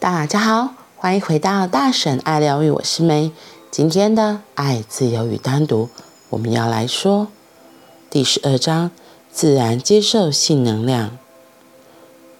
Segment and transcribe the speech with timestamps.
[0.00, 3.32] 大家好，欢迎回到大婶爱疗愈，我是梅。
[3.70, 5.90] 今天的爱、自由与单独，
[6.30, 7.28] 我们要来说
[8.08, 8.90] 第十二章：
[9.30, 11.18] 自然接受性能量。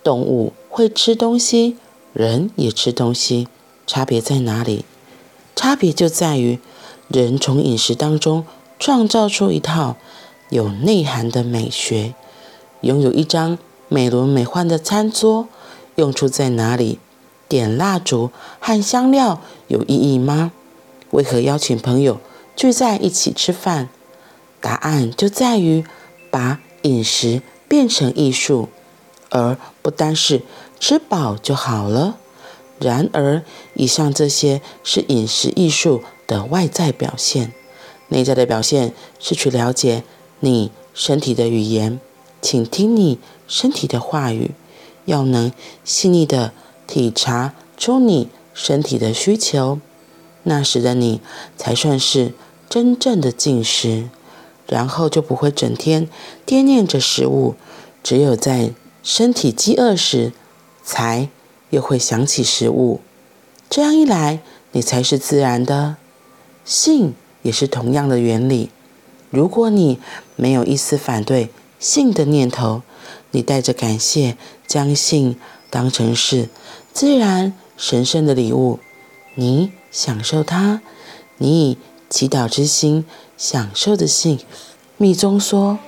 [0.03, 1.77] 动物会吃东西，
[2.15, 3.47] 人也吃东西，
[3.87, 4.87] 差别在哪里？
[5.55, 6.59] 差别就在于
[7.09, 8.47] 人从饮食当中
[8.79, 9.97] 创造出一套
[10.49, 12.15] 有内涵的美学，
[12.81, 15.47] 拥有一张美轮美奂的餐桌，
[15.97, 16.99] 用处在哪里？
[17.51, 20.53] 点蜡烛和香料有意义吗？
[21.11, 22.21] 为何邀请朋友
[22.55, 23.89] 聚在一起吃饭？
[24.61, 25.85] 答案就在于
[26.31, 28.69] 把饮食变成艺术，
[29.31, 30.43] 而不单是
[30.79, 32.19] 吃饱就好了。
[32.79, 33.43] 然而，
[33.75, 37.53] 以上这些是饮食艺术的外在表现，
[38.11, 40.05] 内在的表现是去了解
[40.39, 41.99] 你身体的语言，
[42.41, 44.53] 倾听你身体的话语，
[45.07, 46.53] 要能细腻的。
[46.91, 49.79] 体察出你身体的需求，
[50.43, 51.21] 那时的你
[51.57, 52.35] 才算是
[52.69, 54.11] 真正的进食，
[54.67, 56.09] 然后就不会整天
[56.45, 57.55] 惦念着食物，
[58.03, 60.33] 只有在身体饥饿时，
[60.83, 61.29] 才
[61.71, 63.01] 又会想起食物。
[63.71, 64.41] 这样一来，
[64.73, 65.97] 你才是自然的。
[66.65, 68.71] 性也是同样的原理。
[69.31, 69.99] 如果你
[70.37, 72.83] 没有一丝反对性的念头，
[73.31, 75.37] 你带着感谢将性
[75.71, 76.49] 当成是。
[77.01, 78.79] 自然神圣的礼物，
[79.35, 80.83] 你享受它，
[81.39, 81.79] 你以
[82.11, 83.07] 祈祷之心
[83.39, 84.39] 享受的性。
[84.99, 85.79] 密宗说，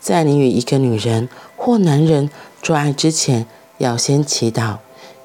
[0.00, 2.28] 在你与一个女人或男人
[2.60, 3.46] 做爱之前，
[3.78, 4.78] 要先祈祷，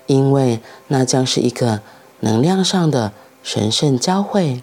[0.06, 0.60] 因为
[0.90, 1.82] 那将是一个
[2.20, 4.62] 能量上的神圣交汇。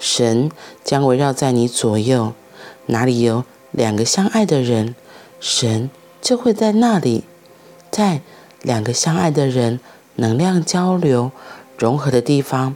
[0.00, 0.50] 神
[0.82, 2.32] 将围绕在你左右，
[2.86, 4.96] 哪里有两个相爱的人，
[5.38, 5.88] 神
[6.20, 7.22] 就会在那里，
[7.92, 8.22] 在。
[8.66, 9.78] 两个相爱的人
[10.16, 11.30] 能量交流
[11.78, 12.74] 融合的地方，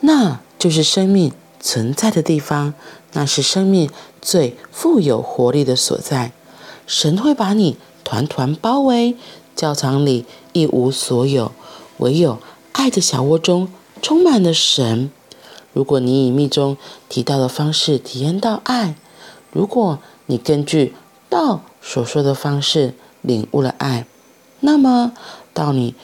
[0.00, 2.74] 那就是生命存在的地方，
[3.12, 3.88] 那是生命
[4.20, 6.32] 最富有活力的所在。
[6.88, 9.16] 神会把你团团包围，
[9.54, 11.52] 教堂里一无所有，
[11.98, 12.38] 唯有
[12.72, 13.72] 爱的小窝中
[14.02, 15.08] 充满了神。
[15.72, 16.76] 如果你以密宗
[17.08, 18.96] 提到的方式体验到爱，
[19.52, 20.96] 如果你根据
[21.28, 24.04] 道所说的方式领悟了爱。
[24.60, 25.12] 那么，
[25.54, 25.94] 到你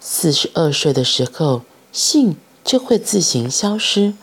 [0.00, 4.14] 四十二岁的时候，性就会自行消失，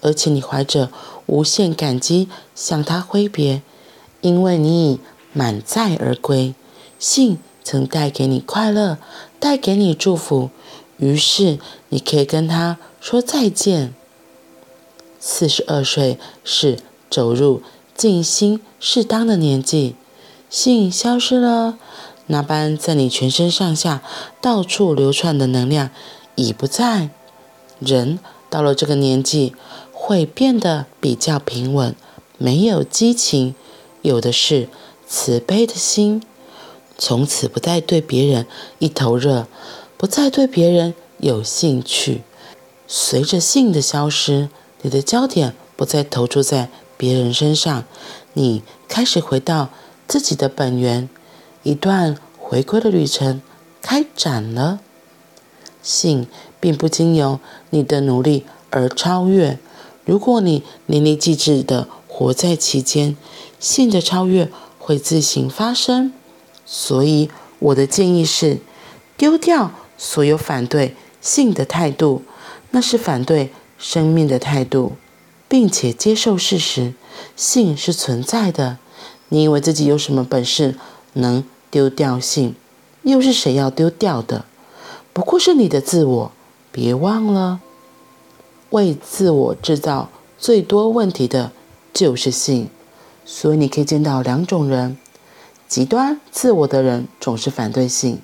[0.00, 0.90] 而且你怀着
[1.26, 3.62] 无限感激向他挥别，
[4.20, 5.00] 因为你已
[5.32, 6.54] 满载而归。
[6.98, 8.98] 性曾带给你快乐，
[9.38, 10.50] 带给你祝福，
[10.96, 11.58] 于是
[11.90, 13.94] 你可以跟他说再见。
[15.20, 16.78] 四十二岁是
[17.10, 17.62] 走入
[17.96, 19.96] 静心适当的年纪，
[20.48, 21.78] 性消失了。
[22.26, 24.02] 那般在你全身上下
[24.40, 25.90] 到处流窜的能量
[26.34, 27.10] 已不在。
[27.80, 28.18] 人
[28.48, 29.54] 到了这个年纪
[29.92, 31.94] 会变得比较平稳，
[32.38, 33.54] 没有激情，
[34.02, 34.68] 有的是
[35.06, 36.22] 慈悲的心。
[36.96, 38.46] 从此不再对别人
[38.78, 39.48] 一头热，
[39.96, 42.22] 不再对别人有兴趣。
[42.86, 44.48] 随着性的消失，
[44.82, 47.84] 你的焦点不再投注在别人身上，
[48.34, 49.70] 你开始回到
[50.06, 51.08] 自己的本源。
[51.64, 53.42] 一段回归的旅程
[53.82, 54.78] 开展了。
[55.82, 56.26] 性
[56.60, 59.58] 并不经由你的努力而超越。
[60.04, 63.16] 如果你淋漓尽致的活在其间，
[63.58, 66.12] 性的超越会自行发生。
[66.64, 68.58] 所以，我的建议是：
[69.16, 72.22] 丢掉所有反对性的态度，
[72.70, 74.92] 那是反对生命的态度，
[75.48, 76.94] 并且接受事实，
[77.36, 78.78] 性是存在的。
[79.28, 80.76] 你以为自己有什么本事
[81.14, 81.44] 能？
[81.74, 82.54] 丢掉性，
[83.02, 84.44] 又是谁要丢掉的？
[85.12, 86.30] 不过是你的自我。
[86.70, 87.58] 别忘了，
[88.70, 90.08] 为自我制造
[90.38, 91.50] 最多问题的
[91.92, 92.68] 就是性。
[93.24, 94.96] 所以你可以见到两种人：
[95.66, 98.20] 极端自我的人总是反对性，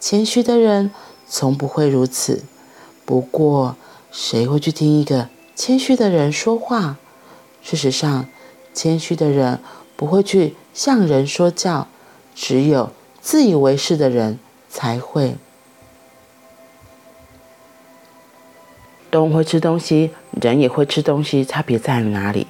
[0.00, 0.90] 谦虚的人
[1.28, 2.44] 从不会如此。
[3.04, 3.76] 不过，
[4.10, 6.96] 谁会去听一个谦虚的人说话？
[7.60, 8.26] 事实上，
[8.72, 9.60] 谦虚的人
[9.96, 11.88] 不会去向人说教。
[12.38, 12.90] 只有
[13.26, 14.38] 自以为是的人
[14.68, 15.34] 才会。
[19.10, 22.46] 动物会吃东西，人也会吃东西，差别在于哪里？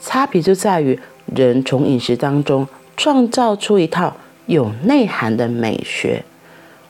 [0.00, 1.00] 差别就在于
[1.34, 6.24] 人从饮食当中创造出一套有内涵的美学。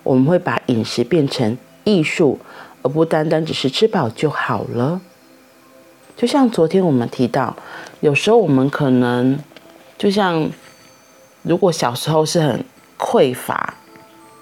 [0.02, 2.38] 我们会把饮食变成艺术，
[2.82, 5.00] 而不单单只是吃饱就好了。
[6.14, 7.56] 就像昨天我们提到，
[8.00, 9.38] 有时候我们可能
[9.96, 10.50] 就像。
[11.44, 12.64] 如果小时候是很
[13.02, 13.74] 匮乏，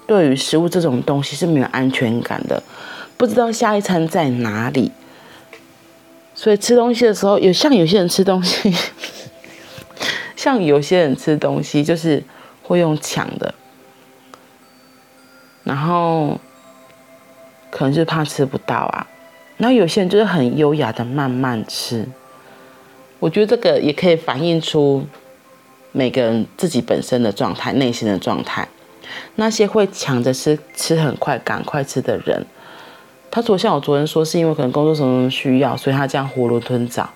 [0.06, 2.62] 对于食物这种东西是没有安全感的，
[3.16, 4.92] 不知道下一餐在哪里。
[6.34, 8.74] 所以吃东西的时候，有像有些人吃东西，
[10.36, 12.22] 像有些人吃东西就是
[12.62, 13.54] 会用抢的，
[15.64, 16.38] 然后
[17.70, 19.06] 可能是怕吃不到啊。
[19.56, 22.06] 然后有些人就是很优雅的慢慢吃。
[23.18, 25.06] 我觉得这个也可以反映出
[25.92, 28.68] 每个人自己本身的状态、内心的状态。
[29.34, 32.46] 那些会抢着吃、吃很快、赶快吃的人，
[33.30, 37.10] 他昨像我昨天说，是因为可能工作什么什么需要，所以他这样囫囵吞枣。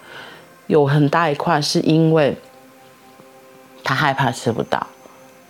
[0.66, 2.36] 有很大一块是因为
[3.84, 4.86] 他害怕吃不到，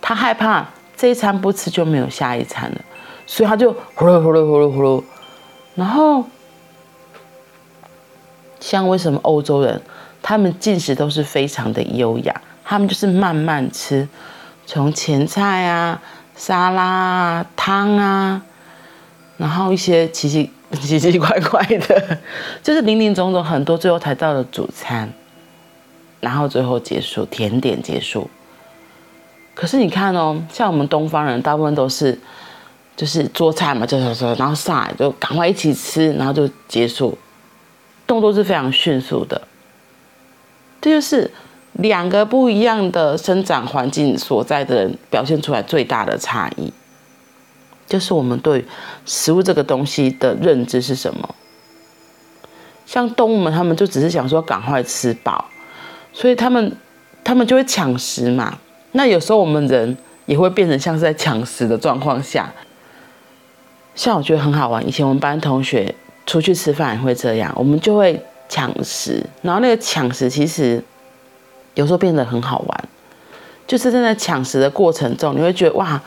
[0.01, 2.81] 他害怕这一餐不吃就没有下一餐了，
[3.25, 5.03] 所以他就呼噜呼噜呼噜呼噜。
[5.73, 6.25] 然后
[8.59, 9.81] 像为什么欧洲人？
[10.21, 14.07] 他们进食都是非常的优雅，他们就是慢慢吃，
[14.65, 16.01] 从前菜啊、
[16.35, 18.41] 沙拉啊、汤啊，
[19.37, 20.51] 然后一些奇奇
[20.81, 22.17] 奇奇怪怪的，
[22.63, 25.07] 就是林林总总很多，最后才到了主餐，
[26.19, 28.29] 然后最后结束甜点结束。
[29.53, 32.19] 可是你看哦，像我们东方人，大部分都是
[32.97, 37.17] 就是做菜嘛，就是说，然后上来就赶快一起吃，然后就结束，
[38.07, 39.41] 动作是非常迅速的。
[40.81, 41.31] 这就是
[41.75, 46.71] 两个不一样的生长环境所在的人表现出来最大的差异，
[47.87, 48.65] 就是我们对
[49.05, 51.35] 食物这个东西的认知是什么？
[52.85, 55.45] 像动物们，他们就只是想说赶快吃饱，
[56.13, 56.75] 所以他们
[57.23, 58.57] 他们就会抢食嘛。
[58.93, 62.53] 那有时候我们人也会变成像是在抢食的状况下，
[63.95, 64.87] 像我觉得很好玩。
[64.87, 65.93] 以前我们班同学
[66.25, 68.23] 出去吃饭也会这样，我们就会。
[68.47, 70.81] 抢食，然后那个抢食其实
[71.75, 72.83] 有时候变得很好玩，
[73.67, 76.01] 就是在那抢食的过程中，你会觉得哇，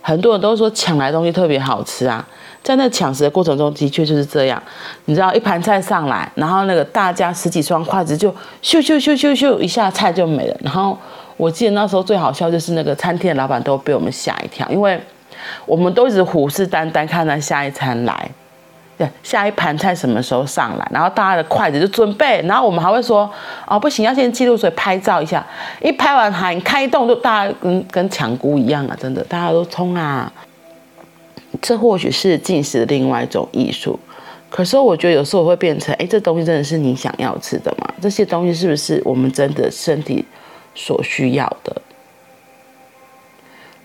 [0.00, 2.26] 很多人都说抢来东西特别好吃啊。
[2.60, 4.60] 在那抢食的过程中，的确就是这样。
[5.04, 8.30] 你知道，一盘菜上来，然后那个大家十几双筷子就
[8.62, 10.56] 咻咻咻咻咻一下菜就没了。
[10.60, 10.98] 然后
[11.36, 15.00] 我记得那时候最好笑就是那个餐厅的老板都被我们吓一跳，因为
[15.66, 18.30] 我们都一直虎视眈眈看那下一餐来。
[19.22, 20.88] 下一盘菜什么时候上来？
[20.90, 23.30] 然后大家的筷子就准备，然后我们还会说，
[23.66, 25.44] 哦，不行，要先记录，所以拍照一下。
[25.80, 30.32] 一拍完喊开动，就大家跟跟抢菇一样啊，真的，大家都冲啊！
[31.62, 33.98] 这或许是进食的另外一种艺术。
[34.50, 37.94] 可是我觉得有时候会变成，哎，这东西真的是你想要吃的吗？
[38.00, 40.24] 这些东西是不是我们真的身体
[40.74, 41.82] 所需要的？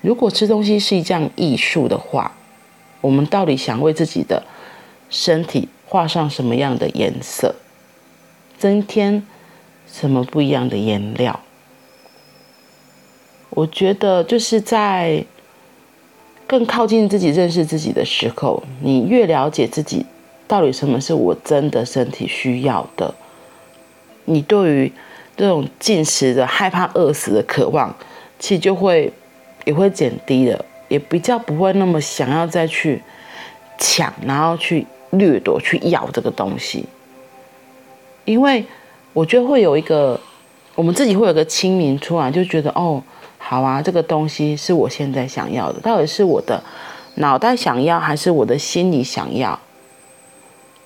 [0.02, 2.32] 如果吃东西是一项艺术的话，
[3.00, 4.42] 我们到底想为自己的
[5.14, 7.54] 身体画上什么样的颜色，
[8.58, 9.24] 增添
[9.86, 11.40] 什么不一样的颜料？
[13.52, 15.24] 我觉得就是在
[16.48, 20.04] 更靠近自己、认识自己的时候，你越了解自己
[20.48, 23.14] 到底什么是我真的身体需要的，
[24.26, 24.92] 你对于
[25.38, 27.96] 这种进食的害怕饿死的渴望，
[28.40, 29.14] 其实就会
[29.66, 33.04] 也会减低了，也比较不会那么想要再去
[33.78, 34.88] 抢，然后去。
[35.18, 36.86] 掠夺去要这个东西，
[38.26, 38.66] 因为
[39.14, 40.20] 我觉得会有一个，
[40.76, 43.02] 我们自己会有个清明出来，就觉得哦，
[43.38, 46.64] 好啊，这个东西是我现在想要的，到底是我的
[47.16, 49.60] 脑袋想要，还是我的心里想要？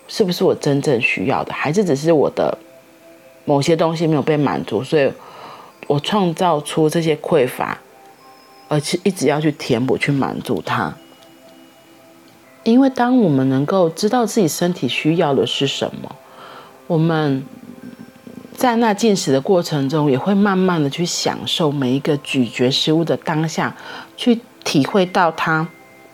[0.08, 2.58] 是不是我真正需要的，还是只是我的
[3.46, 5.12] 某些东西没有被满足，所以
[5.88, 7.78] 我创造出这些匮乏，
[8.68, 10.94] 而且一直要去填补、去满足它。
[12.72, 16.14] 因为当我们能够知道自己身体需要的是什么，
[16.86, 17.46] 我们
[18.54, 23.74] 在那进食的过程中，也会慢慢的去享受每一个咀嚼食物的当下，
[24.18, 25.66] 去体会到它，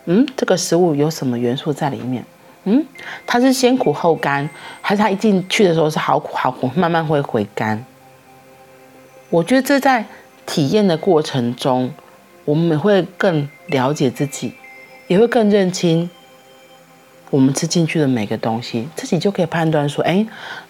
[0.04, 2.24] 嗯，这个食物有什么元素在里面，
[2.62, 2.86] 嗯，
[3.26, 4.48] 它是先苦后甘，
[4.80, 7.84] 还是它一进去的时候是好苦好苦，慢慢会回甘。
[9.28, 10.06] 我觉得这在
[10.46, 11.92] 体验的过程中，
[12.44, 14.52] 我们会更了解自己，
[15.08, 16.08] 也会更认清。
[17.34, 20.24] 我们吃进去的每个东西，自己就可以判断说，哎，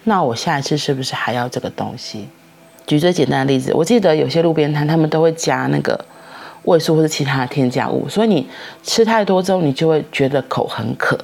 [0.05, 2.27] 那我下一次是不是还要这个东西？
[2.87, 6.03] 举最简单的例子，我记得有些路边摊他们都会加那个
[6.63, 8.49] 味素或者其他的添加物，所以你
[8.81, 11.15] 吃太多之后，你就会觉得口很渴。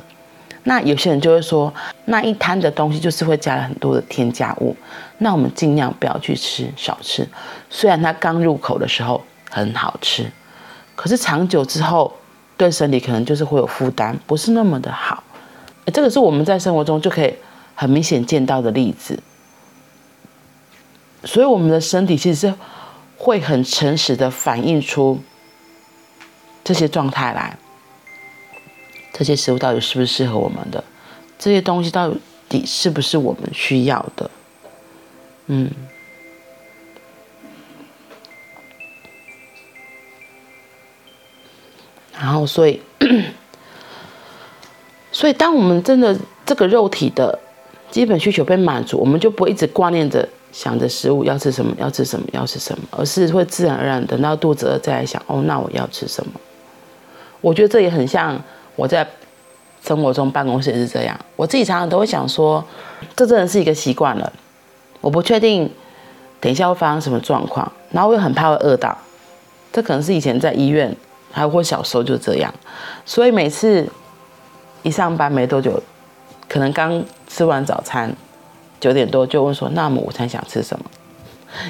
[0.65, 1.73] 那有些人就会说，
[2.05, 4.75] 那一摊的东西就是会加了很多的添加物，
[5.17, 7.27] 那我们尽量不要去吃，少吃。
[7.67, 9.19] 虽然它刚入口的时候
[9.49, 10.31] 很好吃，
[10.95, 12.13] 可是长久之后
[12.55, 15.23] 对身体可能就是会有负担，不是那么的好。
[15.87, 17.33] 这个是我们在生活中就可以
[17.75, 19.19] 很明显见到的例子，
[21.23, 22.53] 所以我们的身体其实是
[23.17, 25.19] 会很诚实的反映出
[26.63, 27.57] 这些状态来。
[29.13, 30.83] 这些食物到底是不是适合我们的？
[31.37, 32.11] 这些东西到
[32.47, 34.31] 底是不是我们需要的？
[35.47, 35.69] 嗯。
[42.13, 42.79] 然后，所以，
[45.21, 47.37] 所以，当我们真的这个肉体的
[47.91, 56.31] 基本需求被满足，我们就不会一直挂念着想着食物要吃什么，要吃什么，要吃什么，而是会自然而然等到肚子饿再来想，哦，那我要吃什么？
[57.39, 58.35] 我觉得这也很像
[58.75, 59.07] 我在
[59.85, 62.65] 生活中办公室也是这样，我自己常常都会想说，
[63.15, 64.33] 这真的是一个习惯了。
[65.01, 65.69] 我不确定
[66.39, 68.97] 等一下会发生什么状况，然后我又很怕会饿到，
[69.71, 70.97] 这可能是以前在医院。
[71.33, 72.53] 还有我小时候就这样，
[73.05, 73.87] 所以每次
[74.83, 75.81] 一上班没多久，
[76.47, 78.15] 可能刚吃完早餐，
[78.79, 80.85] 九点多就问说：“那么午餐想吃什么？”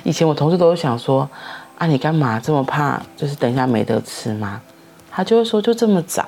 [0.04, 1.30] 以前我同事都想说
[1.78, 3.02] ：“啊，你干嘛这么怕？
[3.18, 4.62] 就是等一下没得吃吗？”
[5.12, 6.26] 他就会说：“就这么早。”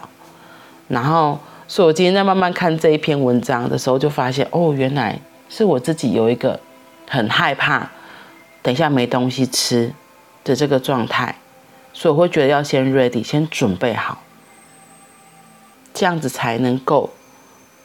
[0.89, 5.17] 然后，所以我今天在慢慢看这一篇文章的时候，就发现哦，原来
[5.49, 6.59] 是我自己有一个
[7.07, 7.89] 很害怕
[8.61, 9.93] 等一下没东西吃
[10.43, 11.35] 的这个状态。
[11.93, 14.17] 所以我会觉得要先 ready，先准备好，
[15.93, 17.09] 这样子才能够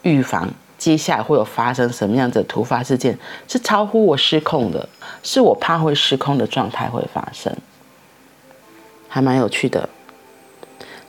[0.03, 0.49] 预防
[0.79, 4.89] 接下来会有发生什么样子的突发事件，是超乎我失控的，
[5.23, 7.55] 是我怕会失控的状态会发生，
[9.09, 9.89] 还蛮有趣的。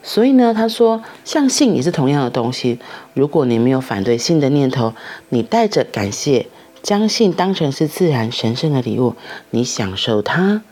[0.02, 2.80] 所以呢，他说，像性也是同样的东西，
[3.14, 4.94] 如果你没有反对性的念头，
[5.30, 6.48] 你带着感谢，
[6.82, 9.16] 将性当成是自然神圣的礼物，
[9.52, 10.64] 你享受它。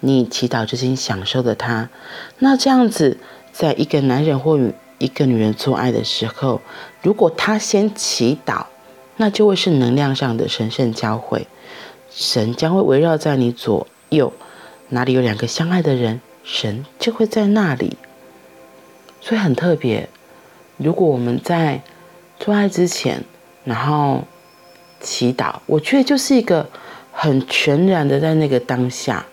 [0.00, 1.88] 你祈祷之心享受的它，
[2.38, 3.18] 那这样子，
[3.50, 6.60] 在一个男人或与一个女人做爱的时候，
[7.02, 8.66] 如果她先祈祷，
[9.16, 11.46] 那就会是能量上的神圣交汇，
[12.10, 14.32] 神将会围绕在你左右，
[14.90, 17.96] 哪里有两个相爱的人，神就会在那里。
[19.20, 20.08] 所以很特别，
[20.76, 21.82] 如果我们在
[22.38, 23.24] 做爱之前，
[23.64, 24.22] 然后
[25.00, 26.68] 祈祷，我觉得就是一个
[27.10, 29.26] 很全然的在那个当下。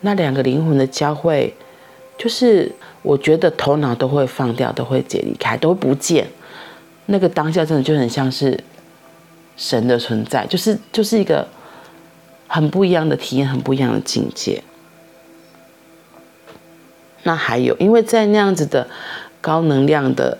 [0.00, 1.54] 那两个灵魂的交汇，
[2.18, 2.72] 就是
[3.06, 6.26] 我觉得头脑都会放掉，都会解离开，都不见。
[7.06, 8.58] 那个当下真的就很像是
[9.56, 11.46] 神的存在，就是就是一个
[12.48, 14.60] 很不一样的体验，很不一样的境界。
[17.22, 18.88] 那还有，因为在那样子的
[19.40, 20.38] 高能量的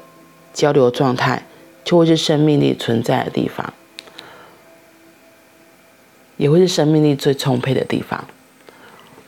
[0.52, 1.46] 交流状态，
[1.84, 3.72] 就会是生命力存在的地方，
[6.36, 8.24] 也会是生命力最充沛的地方。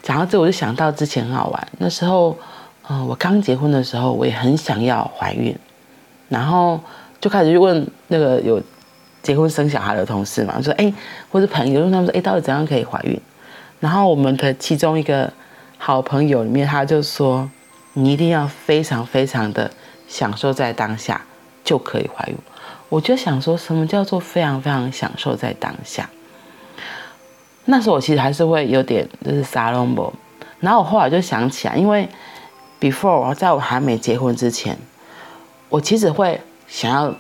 [0.03, 1.69] 讲到这，我就想到之前很好玩。
[1.79, 2.37] 那时候，
[2.91, 5.55] 嗯，我刚结婚的时候，我也很想要怀孕，
[6.29, 6.81] 然后
[7.21, 8.61] 就开始去问那个有
[9.23, 10.93] 结婚生小孩的同事嘛，说，哎，
[11.31, 13.21] 或者朋友，问他们说，哎，到底怎样可以怀孕？
[13.79, 15.31] 然后我们的其中一个
[15.77, 17.49] 好朋友里面，他就说，
[17.93, 19.71] 你一定要非常非常的
[20.07, 21.21] 享受在当下，
[21.63, 22.37] 就可以怀孕。
[22.89, 26.09] 我就想说，什么叫做非常非常享受在当下？
[27.67, 30.11] 那时候我其实还是会有点就是撒龙不，
[30.59, 32.09] 然后我后来就想起来，因为
[32.81, 34.77] before 在我还没结婚之前，
[35.69, 37.15] 我其实会想要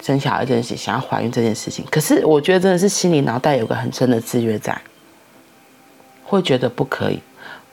[0.00, 4.80] 生小孩这件事，想要怀孕这件事情，可是我觉得真的是心里脑袋有个很深的制约在，
[6.24, 7.20] 会觉得不可以，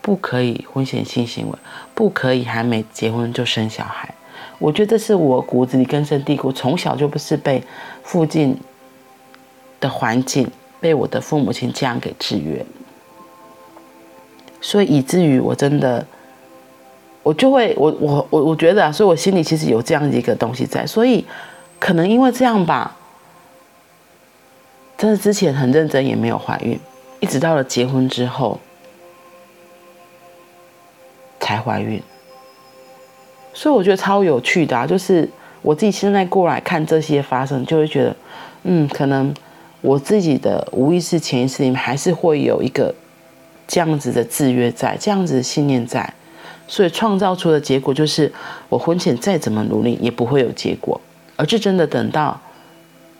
[0.01, 1.57] 不可以婚前性行为，
[1.93, 4.13] 不可以还没结婚就生小孩，
[4.57, 7.63] 我觉得这是我骨子里根深蒂固，从小就不是被
[8.03, 8.57] 附近
[9.79, 10.49] 的环境。
[10.81, 12.65] 被我的父母亲这样给制约，
[14.61, 16.07] 所以以至于我真的，
[17.23, 21.25] 我就会我我我我觉得啊，所以我心里其实有这样一个东西在，所以
[21.79, 22.95] 可能因为这样吧，
[24.97, 26.79] 真的之前很认真也没有怀孕，
[27.19, 28.59] 一直到了结婚之后
[31.39, 32.01] 才怀孕，
[33.53, 35.29] 所以我觉得超有趣的啊，就是
[35.61, 38.15] 我自己现在过来看这些发生，就会觉得，
[38.63, 39.33] 嗯，可能。
[39.81, 42.93] 我自己的无意识、潜意识里面还是会有一个
[43.65, 46.13] 这样子的制约在，这样子的信念在，
[46.71, 48.31] 所以创造出的结果就是，
[48.69, 51.01] 我婚前再怎么努力也不会有结果，
[51.35, 52.39] 而是真的等到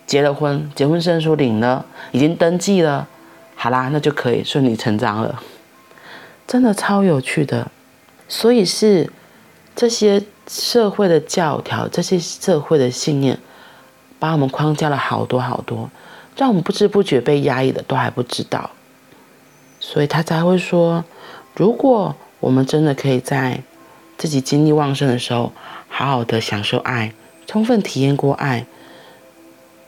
[0.06, 3.08] 结了婚，结婚证书领了，已经登记了，
[3.56, 5.42] 好啦，那就可以顺理成章了，
[6.46, 7.68] 真的超有趣的。
[8.28, 9.10] 所以是
[9.74, 13.36] 这些社会的教条，这些社会的信念，
[14.20, 15.90] 把我们框架了好多好多。
[16.36, 18.70] 让我们不知不觉被压抑的都还不知道，
[19.80, 21.04] 所以他才会说：
[21.56, 23.62] 如果我们真的可以在
[24.18, 25.52] 自己精力旺盛的时候，
[25.88, 27.12] 好好的享受爱，
[27.46, 28.66] 充分体验过爱，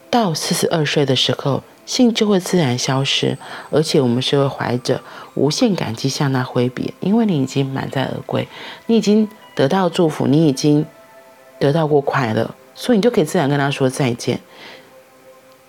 [0.08, 3.36] 到四十二岁的时候，性就会自然消失，
[3.70, 5.00] 而且我们是会怀着
[5.34, 8.46] 无限感激向他挥别，因为你已经满载而归，
[8.86, 10.84] 你已经得到祝福，你已经
[11.58, 14.38] 得到过快乐，所以你就可以自然跟他说再见。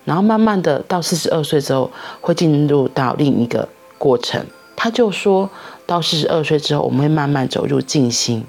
[0.04, 4.44] 然后慢慢的到四十二岁之后，会进入到另一个过程。
[4.76, 5.48] 他就说
[5.86, 8.44] 到四十二岁之后，我们会慢慢走入静心，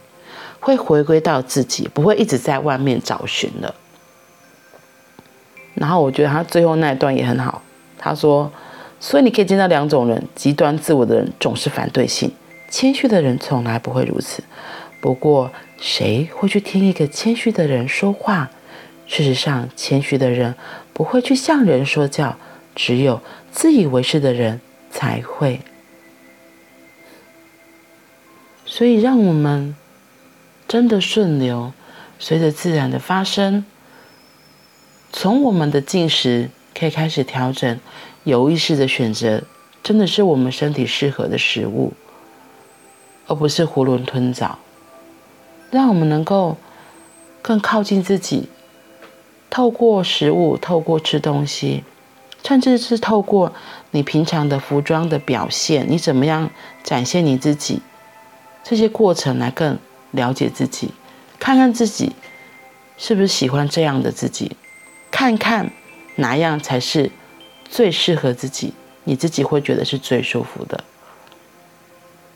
[0.60, 3.74] 会回归到自己，不会一直在外面找寻了。
[5.74, 7.62] 然后我觉得他最后那一段也很好，
[7.98, 8.51] 他说
[9.00, 12.32] ：“所以你可以见到两种人，极端自我的人总是反对性，
[12.70, 14.44] 谦虚的人从来不会如此。
[15.01, 18.50] 不过，谁会去听一个谦虚的人说话？
[19.08, 20.55] 事实上，谦虚的人。”
[20.96, 22.38] 不会去向人说教，
[22.74, 23.20] 只有
[23.51, 25.60] 自以为是的人才会。
[28.75, 29.74] 所以，让我们
[30.67, 31.72] 真的顺流，
[32.20, 33.63] 随着自然的发生，
[35.13, 37.79] 从我们的进食可以开始调整，
[38.25, 39.44] 有意识的选择，
[39.82, 41.94] 真的是我们身体适合的食物，
[43.27, 44.60] 而不是囫囵吞枣，
[45.72, 46.58] 让我们能够
[47.41, 48.50] 更靠近自己。
[49.50, 51.86] 透过食物，透过吃东西，
[52.44, 53.53] 甚至是透过
[53.91, 56.50] 你平常的服装的表现，你怎么样
[56.84, 57.79] 展现你自己，
[58.67, 59.77] 这些过程来更
[60.10, 60.89] 了解自己，
[61.38, 62.13] 看看自己
[62.98, 64.57] 是不是喜欢这样的自己，
[65.12, 65.72] 看看
[66.15, 67.12] 哪样才是
[67.69, 70.84] 最适合自己，你自己会觉得是最舒服的。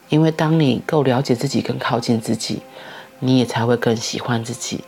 [0.09, 2.61] 因为当你够了解自己，更靠近自己，
[3.17, 4.83] 你也才会更喜欢自己。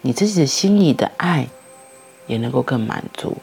[0.00, 1.48] 你自己的心里的爱
[2.26, 3.36] 也能够更满足。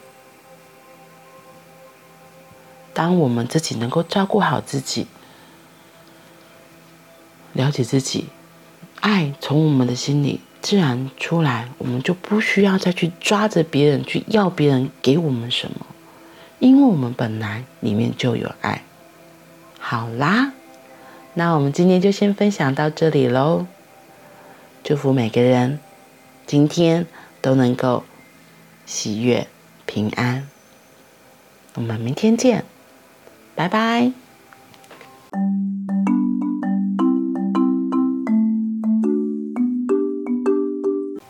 [2.92, 5.06] 当我们自己能够照顾好自己，
[7.52, 8.26] 了解自己，
[9.00, 15.86] 爱从我们的心里自然出来，我们就不需要再去抓着别人去要别人给我们什么，
[16.58, 18.82] 因为我们本来里面就有爱。
[19.78, 20.52] 好啦，
[21.34, 23.66] 那我们今天就先分享到这里喽，
[24.84, 25.78] 祝福每个人。
[26.46, 27.06] 今天
[27.40, 28.02] 都能够
[28.84, 29.46] 喜悦
[29.86, 30.48] 平安，
[31.74, 32.64] 我们明天见，
[33.54, 34.19] 拜拜。